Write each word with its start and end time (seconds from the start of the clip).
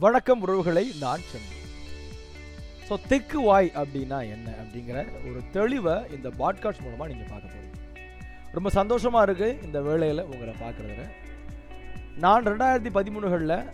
வணக்கம் 0.00 0.40
உறவுகளை 0.40 0.90
நான் 1.00 1.22
சென்று 1.30 1.56
ஸோ 2.88 2.96
தெக்கு 3.08 3.40
வாய் 3.40 3.70
அப்படின்னா 3.74 4.28
என்ன? 4.28 4.50
அப்படிங்கிற 4.62 4.98
ஒரு 5.28 5.40
தெளிவை 5.52 6.12
இந்த 6.12 6.28
பாட்காஸ்ட் 6.28 6.82
மூலமாக 6.82 7.12
நீங்கள் 7.12 7.30
பார்க்க 7.30 7.54
போகிறீங்க 7.54 7.78
ரொம்ப 8.52 8.70
சந்தோஷமாக 8.70 9.32
இருக்குது 9.32 9.64
இந்த 9.64 9.80
வேலையில் 9.80 10.22
உங்களை 10.22 10.54
பார்க்குறதுல. 10.60 11.04
நான் 12.16 12.46
ரெண்டாயிரத்தி 12.46 12.90
பதிமூணுகளில் 12.98 13.66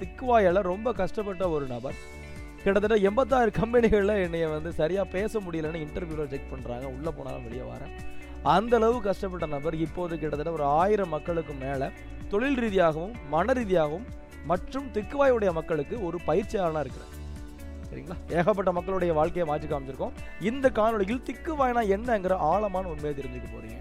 திக்குவாயால் 0.00 0.60
ரொம்ப 0.62 0.92
கஷ்டப்பட்ட 0.92 1.48
ஒரு 1.48 1.66
நபர். 1.66 1.94
கிட்டத்தட்ட 2.64 2.96
எண்பத்தாறு 2.96 3.50
கம்பெனிகளில் 3.50 4.22
என்னைய 4.22 4.48
வந்து 4.48 4.72
சரியாக 4.72 5.08
பேச 5.08 5.40
முடியலன்னு 5.40 5.84
இன்டர்வியூவில் 5.86 6.26
செக் 6.26 6.52
பண்ணுறாங்க 6.52 6.84
உள்ளே 6.84 7.10
போனாலும் 7.10 7.42
வெளியே 7.42 7.62
வரேன். 7.62 7.92
அந்தளவு 8.42 9.02
கஷ்டப்பட்ட 9.02 9.46
நபர். 9.46 9.74
இப்போது 9.74 10.18
கிட்டத்தட்ட 10.18 10.52
ஒரு 10.52 10.64
ஆயிரம் 10.64 11.08
மக்களுக்கு 11.08 11.52
மேலே 11.52 11.88
தொழில் 12.28 12.56
ரீதியாகவும் 12.56 13.14
மன 13.28 13.52
ரீதியாகவும் 13.52 14.08
மற்றும் 14.44 14.86
திக்குவாயுடைய 14.94 15.52
மக்களுக்கு 15.52 16.04
ஒரு 16.04 16.18
பயிற்சியாளனாக 16.26 16.84
இருக்கிறேன் 16.86 17.16
சரிங்களா? 17.90 18.16
ஏகப்பட்ட 18.28 18.72
மக்களுடைய 18.72 19.12
வாழ்க்கையை 19.12 19.46
மாற்றி 19.50 19.68
காமிச்சிருக்கோம். 19.68 20.12
இந்த 20.40 20.70
காணொளியில் 20.70 21.24
திக்குவாய்னா 21.28 21.82
என்னங்கிற 21.96 22.32
ஆழமான 22.32 22.88
உண்மையை 22.88 23.14
தெரிஞ்சுக்க 23.20 23.48
போறீங்க. 23.54 23.78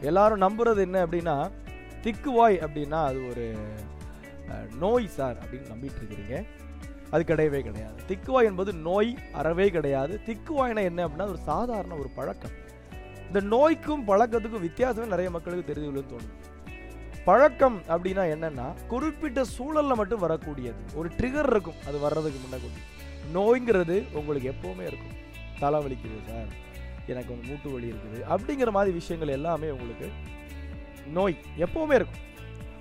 எல்லாரும் 0.00 0.42
நம்புறது 0.46 0.78
என்ன 0.78 1.06
அப்படின்னா 1.06 1.50
திக்குவாய் 2.04 2.58
அப்படின்னா 2.66 2.98
அது 3.04 3.20
ஒரு 3.30 3.46
நோய் 4.78 5.06
சார் 5.06 5.36
அப்படின்னு 5.42 5.72
நம்பிட்டு 5.72 6.00
இருக்கிறீங்க 6.00 6.44
அது 7.10 7.22
கிடையவே 7.34 7.60
கிடையாது. 7.60 7.98
திக்குவாய் 8.08 8.44
என்பது 8.44 8.72
நோய் 8.72 9.18
அறவே 9.32 9.70
கிடையாது. 9.70 10.20
திக்குவாய்னா 10.26 10.82
என்ன 10.82 11.06
அப்படின்னா 11.06 11.28
ஒரு 11.28 11.38
சாதாரண 11.38 11.94
ஒரு 11.94 12.10
பழக்கம். 12.14 12.56
இந்த 13.26 13.40
நோய்க்கும் 13.40 14.06
பழக்கத்துக்கும் 14.06 14.66
வித்தியாசமே 14.68 15.06
நிறைய 15.06 15.30
மக்களுக்கு 15.30 15.72
தெரியுதுன்னு 15.72 16.10
தோணுது. 16.12 16.34
பழக்கம் 17.28 17.76
அப்படின்னா 17.92 18.22
என்னன்னா 18.34 18.66
குறிப்பிட்ட 18.92 19.40
சூழல்ல 19.56 19.94
மட்டும் 20.00 20.22
வரக்கூடியது. 20.24 20.80
ஒரு 20.98 21.08
ட்ரிகர் 21.18 21.50
இருக்கும் 21.52 21.80
அது 21.88 21.98
வர்றதுக்கு 22.04 22.38
முன்னாடி 22.44 22.68
நோய்ங்கிறது 23.36 23.96
உங்களுக்கு 24.18 24.48
எப்பவுமே 24.54 24.84
இருக்கும். 24.90 25.16
தலை 25.62 25.78
வலிக்குது 25.84 26.20
சார் 26.28 26.50
எனக்கு 27.12 27.30
வந்து 27.32 27.48
மூட்டு 27.50 27.68
வலி 27.74 27.88
இருக்குது 27.92 28.18
அப்படிங்கிற 28.32 28.70
மாதிரி 28.76 28.92
விஷயங்கள் 28.98 29.36
எல்லாமே 29.36 29.68
உங்களுக்கு 29.74 30.08
நோய் 31.18 31.36
எப்பவுமே 31.66 31.94
இருக்கும். 32.00 32.24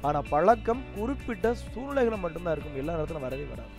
ஆனால் 0.07 0.27
பழக்கம் 0.33 0.83
குறிப்பிட்ட 0.97 1.53
சூழ்நிலைகளை 1.73 2.19
மட்டும்தான் 2.25 2.55
இருக்கும் 2.55 2.79
எல்லா 2.81 2.95
நேரத்திலும் 2.95 3.27
வரவே 3.27 3.45
வராது. 3.53 3.73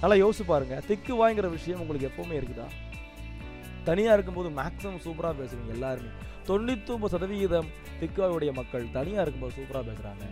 நல்லா 0.00 0.16
யோசிச்சு 0.22 0.46
பாருங்க 0.52 0.76
திக்கு 0.88 1.12
வாய்ங்கிற 1.20 1.50
விஷயம் 1.56 1.80
உங்களுக்கு 1.82 2.08
எப்பவுமே 2.10 2.38
இருக்குதா? 2.40 2.66
தனியாக 3.88 4.16
இருக்கும்போது 4.16 4.48
மேக்ஸிமம் 4.60 5.02
சூப்பராக 5.06 5.34
பேசுவீங்க 5.40 5.74
எல்லாருமே. 5.78 6.12
தொண்ணூத்தி 6.46 6.88
ஒன்பது 6.88 7.08
சதவிகிதம் 7.08 7.66
திக்காவுடைய 8.00 8.52
மக்கள் 8.52 8.86
தனியா 8.92 9.22
இருக்கும்போது 9.22 9.54
சூப்பரா 9.56 9.76
பேசுறாங்க. 9.76 10.24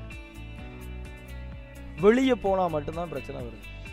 வெளியே 2.00 2.34
போனா 2.34 2.66
மட்டும்தான் 2.66 3.08
பிரச்சனை 3.08 3.40
வருது. 3.42 3.88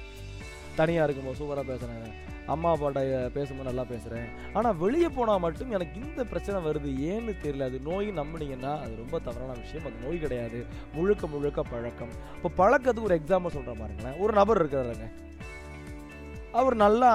தனியா 0.75 1.03
இருக்கும்போது 1.03 1.45
சூப்பரா 1.45 1.75
பேசுறேன் 1.75 2.11
அம்மா 2.45 2.73
அப்பாட்ட 2.73 3.27
பேசும்போது 3.27 3.63
நல்லா 3.63 3.81
பேசுறேன். 3.81 4.29
ஆனா 4.53 4.71
வெளியே 4.71 5.09
போனா 5.09 5.37
மட்டும் 5.37 5.71
எனக்கு 5.71 6.01
இந்த 6.01 6.25
பிரச்சனை 6.25 6.61
வருது 6.61 7.09
ஏன்னு 7.09 7.35
தெரியல. 7.43 7.63
அது 7.63 7.79
நோய் 7.79 8.09
நம்பினீங்கன்னா 8.09 8.79
அது 8.79 8.95
ரொம்ப 8.95 9.19
தவறான 9.19 9.51
விஷயம். 9.51 9.85
அது 9.85 10.07
நோய் 10.07 10.19
கிடையாது. 10.19 10.65
முழுக்க 10.93 11.27
முழுக்க 11.27 11.63
பழக்கம். 11.63 12.11
இப்போ 12.43 12.49
பழக்கத்துக்கு 12.49 13.01
ஒரு 13.01 13.15
எக்ஸாம்பிள் 13.15 13.47
சொல்கிற 13.47 13.73
பாருங்களேன். 13.73 14.19
ஒரு 14.19 14.33
நபர் 14.33 14.65
இருக்கிறாருங்க. 14.65 15.29
அவர் 16.59 16.75
நல்லா 16.83 17.09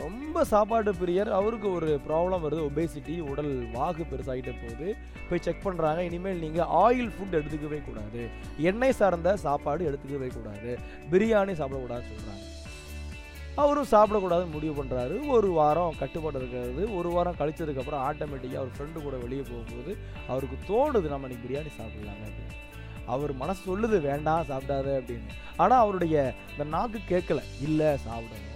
ரொம்ப 0.00 0.42
சாப்பாடு 0.50 0.90
பிரியர். 0.98 1.28
அவருக்கு 1.36 1.68
ஒரு 1.76 1.90
ப்ராப்ளம் 2.06 2.42
வருது 2.46 2.62
ஒபேசிட்டி 2.68 3.14
உடல் 3.30 3.52
வாகு 3.76 4.02
பெருசாகிட்ட 4.10 4.52
போகுது. 4.62 4.88
போய் 5.28 5.42
செக் 5.46 5.62
பண்ணுறாங்க 5.66 6.00
இனிமேல் 6.08 6.42
நீங்கள் 6.42 6.68
ஆயில் 6.80 7.12
ஃபுட் 7.14 7.36
எடுத்துக்கவே 7.38 7.78
கூடாது. 7.86 8.22
எண்ணெய் 8.70 8.96
சார்ந்த 8.98 9.30
சாப்பாடு 9.44 9.88
எடுத்துக்கவே 9.90 10.28
கூடாது. 10.34 10.72
பிரியாணி 11.12 11.54
சாப்பிடக்கூடாதுன்னு 11.60 12.10
சொல்கிறாங்க 12.12 12.44
அவரும் 13.62 13.90
சாப்பிடக்கூடாதுன்னு 13.92 14.54
முடிவு 14.56 14.74
பண்ணுறாரு 14.78 15.16
ஒரு 15.34 15.50
வாரம் 15.58 15.96
கட்டுப்பாடு 16.00 16.38
இருக்கிறது. 16.40 16.82
ஒரு 16.98 17.10
வாரம் 17.14 17.38
கழிச்சதுக்கப்புறம் 17.38 18.02
ஆட்டோமேட்டிக்காக 18.08 18.60
அவர் 18.62 18.74
ஃப்ரெண்டு 18.76 19.04
கூட 19.06 19.16
வெளியே 19.22 19.44
போகும்போது 19.50 19.94
அவருக்கு 20.32 20.58
தோணுது 20.70 21.12
நம்ம 21.14 21.28
இன்னைக்கு 21.28 21.46
பிரியாணி 21.46 21.72
சாப்பிட்லாங்க 21.78 22.26
அப்படின்னு. 22.30 22.58
அவர் 23.14 23.32
மனசு 23.42 23.62
சொல்லுது 23.70 24.00
வேண்டாம் 24.08 24.48
சாப்பிடாத 24.50 24.90
அப்படின்னு. 25.00 25.32
ஆனால் 25.62 25.82
அவருடைய 25.84 26.34
இந்த 26.52 26.66
நாக்கு 26.76 27.00
கேட்கல. 27.12 27.40
இல்லை 27.68 27.90
சாப்பிடணும் 28.08 28.52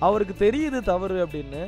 அவருக்கு 0.00 0.34
தெரியுது 0.46 0.80
தவறு 0.92 1.18
அப்படின்னு. 1.24 1.62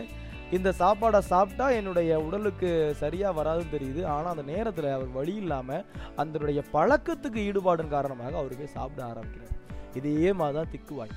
இந்த 0.56 0.68
சாப்பாடை 0.80 1.18
சாப்பிட்டா 1.18 1.68
என்னுடைய 1.78 2.10
உடலுக்கு 2.26 2.68
சரியாக 3.00 3.32
வராதுன்னு 3.38 3.74
தெரியுது. 3.74 4.02
ஆனால் 4.04 4.32
அந்த 4.34 4.44
நேரத்தில் 4.52 4.88
அவர் 4.96 5.10
வழி 5.16 5.34
இல்லாமல் 5.42 5.84
அதனுடைய 6.16 6.62
பழக்கத்துக்கு 6.76 7.40
ஈடுபாடின் 7.48 7.94
காரணமாக 7.96 8.38
அவர் 8.40 8.56
போய் 8.60 8.76
சாப்பிட 8.76 9.02
ஆரம்பிக்கிறார். 9.12 9.56
இதே 10.00 10.32
மாதிரி 10.40 10.56
தான் 10.58 10.72
திக்குவாய். 10.74 11.14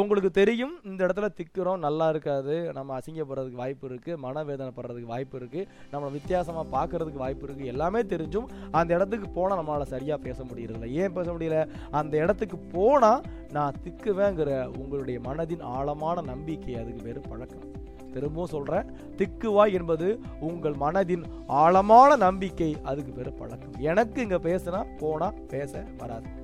உங்களுக்கு 0.00 0.30
தெரியும் 0.30 0.72
இந்த 0.88 1.00
இடத்துல 1.06 1.26
திக்குறோம் 1.38 1.82
நல்லா 1.86 2.08
இருக்காது 2.08 2.54
நம்ம 2.72 2.98
அசிங்கப்படுறதுக்கு 2.98 3.60
வாய்ப்பு 3.62 3.88
இருக்குது 3.88 4.20
மனவேதனைப்படுறதுக்கு 4.24 5.10
வாய்ப்பு 5.12 5.38
இருக்குது 5.38 5.68
நம்ம 5.90 6.08
வித்தியாசமாக 6.08 6.64
பார்க்கறதுக்கு 6.76 7.22
வாய்ப்பு 7.24 7.46
இருக்குது 7.46 7.70
எல்லாமே 7.72 8.00
தெரிஞ்சும் 8.12 8.48
அந்த 8.70 8.94
இடத்துக்கு 8.94 9.28
போனால் 9.28 9.58
நம்மளால் 9.60 9.92
சரியாக 9.94 10.18
பேச 10.22 10.44
முடியறதில்ல. 10.44 10.88
ஏன் 11.02 11.12
பேச 11.12 11.32
முடியல? 11.32 11.58
அந்த 11.90 12.16
இடத்துக்கு 12.16 12.58
போனால் 12.76 13.24
நான் 13.52 13.78
திக்குவேங்கிற 13.84 14.50
உங்களுடைய 14.82 15.20
மனதின் 15.20 15.64
ஆழமான 15.76 16.20
நம்பிக்கை 16.32 16.76
அதுக்கு 16.76 17.02
பேர் 17.02 17.28
பழக்கம். 17.28 17.66
திரும்பவும் 18.14 18.52
சொல்கிறேன் 18.54 18.88
திக்குவாய் 19.18 19.72
என்பது 19.72 20.08
உங்கள் 20.40 20.76
மனதின் 20.80 21.24
ஆழமான 21.46 22.16
நம்பிக்கை 22.16 22.76
அதுக்கு 22.82 23.12
பேர் 23.12 23.38
பழக்கம். 23.42 23.76
எனக்கு 23.90 24.22
இங்கே 24.22 24.40
பேசினா 24.48 24.82
போனால் 24.98 25.38
பேச 25.54 25.84
வராது. 26.02 26.42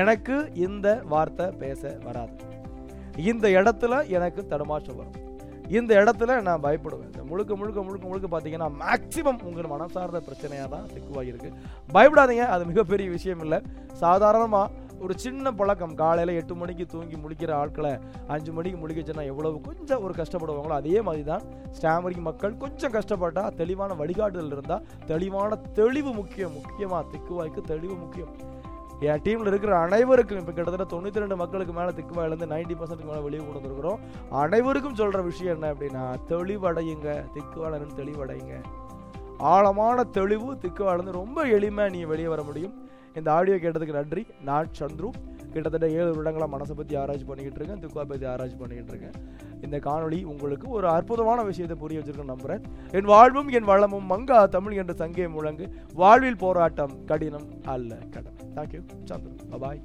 எனக்கு 0.00 0.36
இந்த 0.66 0.88
வார்த்தை 1.12 1.46
பேச 1.62 1.82
வராது. 2.06 2.34
இந்த 3.30 3.46
இடத்துல 3.58 3.94
எனக்கு 4.16 4.40
தடுமாற்றம் 4.52 4.98
வரும். 5.00 5.18
இந்த 5.78 5.92
இடத்துல 6.02 6.30
நான் 6.46 6.64
பயப்படுவேன். 6.64 7.10
இந்த 7.12 7.24
முழுக்க 7.28 7.52
முழுக்க 7.60 7.82
முழுக்க 7.88 8.04
முழுக்க 8.08 8.28
பார்த்தீங்கன்னா 8.32 8.70
மேக்சிமம் 8.80 9.42
உங்கள் 9.48 9.72
மனசார்ந்த 9.74 10.20
பிரச்சனையாக 10.28 10.68
தான் 10.74 10.88
திக்குவாய் 10.94 11.30
பயப்படாதீங்க 11.96 12.46
அது 12.54 12.64
மிகப்பெரிய 12.70 13.08
விஷயம் 13.16 13.44
இல்லை. 13.46 13.60
சாதாரணமாக 14.02 14.82
ஒரு 15.04 15.14
சின்ன 15.22 15.52
பழக்கம் 15.58 15.94
காலையில் 16.00 16.36
எட்டு 16.40 16.54
மணிக்கு 16.58 16.84
தூங்கி 16.92 17.16
முழிக்கிற 17.22 17.50
ஆட்களை 17.62 17.92
அஞ்சு 18.34 18.50
மணிக்கு 18.56 18.78
முடிக்கச்சுன்னா 18.82 19.24
எவ்வளவு 19.32 19.56
கொஞ்சம் 19.68 20.02
ஒரு 20.06 20.14
கஷ்டப்படுவாங்களோ 20.20 20.76
அதே 20.82 21.00
மாதிரி 21.06 21.24
தான் 21.30 21.44
ஸ்டாமரிங் 21.78 22.26
மக்கள் 22.28 22.54
கொஞ்சம் 22.62 22.94
கஷ்டப்பட்டால் 22.96 23.56
தெளிவான 23.60 23.94
வழிகாட்டுதல் 24.02 24.54
இருந்தால் 24.56 24.84
தெளிவான 25.12 25.58
தெளிவு 25.80 26.12
முக்கியம் 26.20 26.56
முக்கியமாக 26.58 27.02
திக்குவாய்க்கு 27.14 27.62
தெளிவு 27.72 27.96
முக்கியம். 28.04 28.32
என் 29.04 29.22
டீமில் 29.24 29.48
இருக்கிற 29.50 29.72
அனைவருக்கும் 29.84 30.40
இப்போ 30.40 30.52
கிட்டத்தட்ட 30.56 30.84
தொண்ணூற்றி 30.92 31.22
ரெண்டு 31.22 31.36
மக்களுக்கு 31.40 31.72
மேலே 31.78 31.92
திக்குவாயிலேருந்து 31.98 32.48
நைன்டி 32.52 32.74
பர்சன்ட்டுக்கு 32.80 33.10
மேலே 33.12 33.24
வெளியே 33.26 33.40
கொண்டு 33.42 33.58
வந்திருக்கிறோம் 33.58 34.00
அனைவருக்கும் 34.42 34.98
சொல்கிற 35.00 35.20
விஷயம் 35.28 35.54
என்ன 35.56 35.70
அப்படின்னா 35.74 36.04
தெளிவடையுங்க 36.30 37.08
திக்குவாளர்னு 37.36 37.98
தெளிவடையுங்க. 38.00 38.54
ஆழமான 39.52 40.04
தெளிவு 40.18 40.50
திக்குவாளர்ந்து 40.64 41.18
ரொம்ப 41.20 41.38
எளிமையாக 41.56 41.92
நீங்கள் 41.94 42.12
வெளியே 42.12 42.28
வர 42.34 42.42
முடியும். 42.48 42.74
இந்த 43.18 43.28
ஆடியோ 43.36 43.56
கேட்டதுக்கு 43.64 43.98
நன்றி. 44.00 44.22
நான் 44.48 44.70
சந்துரு. 44.80 45.10
கிட்டத்தட்ட 45.54 45.86
ஏழு 45.96 46.08
வருடங்களாக 46.12 46.50
மனசை 46.54 46.74
பற்றி 46.78 46.94
ஆராய்ச்சி 47.00 47.26
பண்ணிக்கிட்டு 47.26 47.60
இருக்கேன் 47.60 47.82
திக்குவா 47.82 48.04
பற்றி 48.12 48.26
ஆராய்ச்சி 48.32 48.56
பண்ணிக்கிட்டு 48.60 48.92
இருக்கேன். 48.94 49.18
இந்த 49.64 49.76
காணொளி 49.88 50.18
உங்களுக்கு 50.32 50.66
ஒரு 50.78 50.86
அற்புதமான 50.94 51.42
விஷயத்தை 51.50 51.76
புரிய 51.82 52.00
வச்சிருக்கேன் 52.00 52.32
நம்புறேன். 52.34 52.64
என் 52.98 53.10
வாழ்வும் 53.12 53.52
என் 53.58 53.68
வளமும் 53.72 54.08
மங்கா 54.14 54.40
தமிழ் 54.56 54.78
என்ற 54.82 54.94
சங்கே 55.02 55.28
முழங்கு. 55.36 55.66
வாழ்வில் 56.02 56.42
போராட்டம் 56.44 56.96
கடினம் 57.12 57.48
அல்ல 57.74 58.00
கடன். 58.16 58.33
தேங்க்யூ 58.56 58.80
சந்துரு 59.10 59.60
பாய் 59.64 59.80